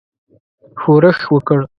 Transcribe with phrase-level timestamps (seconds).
[0.81, 1.59] ښورښ وکړ.